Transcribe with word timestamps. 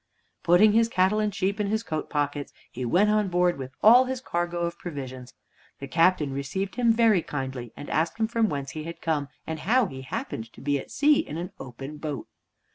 Putting 0.41 0.71
his 0.71 0.89
cattle 0.89 1.19
and 1.19 1.31
sheep 1.31 1.59
in 1.59 1.67
his 1.67 1.83
coat 1.83 2.09
pockets, 2.09 2.51
he 2.71 2.85
went 2.85 3.11
on 3.11 3.27
board 3.27 3.59
with 3.59 3.71
all 3.83 4.05
his 4.05 4.19
cargo 4.19 4.61
of 4.61 4.79
provisions. 4.79 5.35
The 5.77 5.87
captain 5.87 6.33
received 6.33 6.73
him 6.73 6.91
very 6.91 7.21
kindly, 7.21 7.71
and 7.77 7.87
asked 7.87 8.17
him 8.19 8.27
from 8.27 8.49
whence 8.49 8.71
he 8.71 8.83
had 8.85 8.99
come, 8.99 9.27
and 9.45 9.59
how 9.59 9.85
he 9.85 10.01
happened 10.01 10.51
to 10.53 10.59
be 10.61 10.79
at 10.79 10.89
sea 10.89 11.19
in 11.19 11.37
an 11.37 11.51
open 11.59 11.97
boat. 11.97 12.27